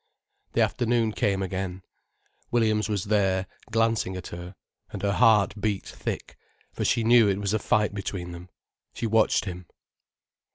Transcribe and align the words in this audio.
The 0.53 0.61
afternoon 0.61 1.11
came 1.11 1.43
again. 1.43 1.83
Williams 2.49 2.89
was 2.89 3.03
there, 3.03 3.45
glancing 3.69 4.17
at 4.17 4.29
her, 4.29 4.55
and 4.89 4.99
her 5.03 5.11
heart 5.11 5.53
beat 5.61 5.85
thick, 5.85 6.37
for 6.73 6.83
she 6.83 7.03
knew 7.03 7.27
it 7.29 7.37
was 7.37 7.53
a 7.53 7.59
fight 7.59 7.93
between 7.93 8.31
them. 8.31 8.49
She 8.95 9.05
watched 9.05 9.45
him. 9.45 9.67